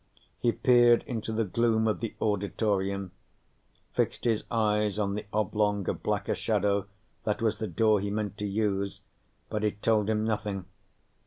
[0.39, 3.11] He peered into the gloom of the auditorium,
[3.93, 6.87] fixed his eyes on the oblong of blacker shadow
[7.23, 9.01] that was the door he meant to use,
[9.47, 10.65] but it told him nothing.